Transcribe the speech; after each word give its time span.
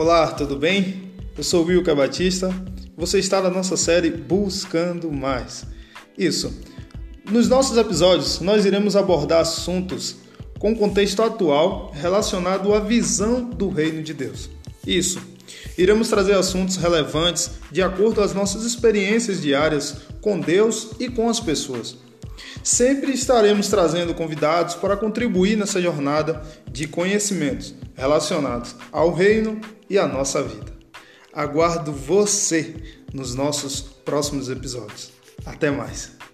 Olá, 0.00 0.28
tudo 0.28 0.56
bem? 0.56 1.12
Eu 1.36 1.44
sou 1.44 1.62
Wilker 1.62 1.94
Batista. 1.94 2.48
Você 2.96 3.18
está 3.18 3.38
na 3.42 3.50
nossa 3.50 3.76
série 3.76 4.10
Buscando 4.10 5.12
Mais. 5.12 5.66
Isso. 6.16 6.58
Nos 7.30 7.50
nossos 7.50 7.76
episódios, 7.76 8.40
nós 8.40 8.64
iremos 8.64 8.96
abordar 8.96 9.40
assuntos 9.40 10.16
com 10.58 10.74
contexto 10.74 11.22
atual 11.22 11.92
relacionado 11.94 12.72
à 12.72 12.80
visão 12.80 13.44
do 13.44 13.68
reino 13.68 14.02
de 14.02 14.14
Deus. 14.14 14.48
Isso. 14.86 15.20
Iremos 15.76 16.08
trazer 16.08 16.32
assuntos 16.32 16.78
relevantes 16.78 17.50
de 17.70 17.82
acordo 17.82 18.22
as 18.22 18.32
nossas 18.32 18.64
experiências 18.64 19.42
diárias 19.42 19.98
com 20.22 20.40
Deus 20.40 20.92
e 20.98 21.10
com 21.10 21.28
as 21.28 21.40
pessoas. 21.40 21.98
Sempre 22.64 23.12
estaremos 23.12 23.68
trazendo 23.68 24.14
convidados 24.14 24.74
para 24.76 24.96
contribuir 24.96 25.58
nessa 25.58 25.78
jornada 25.78 26.40
de 26.72 26.88
conhecimentos 26.88 27.74
relacionados 27.94 28.74
ao 28.90 29.12
reino 29.12 29.60
e 29.90 29.98
à 29.98 30.06
nossa 30.06 30.42
vida. 30.42 30.72
Aguardo 31.32 31.92
você 31.92 32.76
nos 33.12 33.34
nossos 33.34 33.80
próximos 33.80 34.48
episódios. 34.48 35.10
Até 35.44 35.70
mais! 35.70 36.29